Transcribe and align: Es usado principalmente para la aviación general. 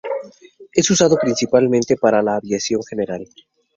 Es 0.73 0.89
usado 0.89 1.15
principalmente 1.15 1.95
para 1.95 2.23
la 2.23 2.37
aviación 2.37 2.81
general. 2.83 3.23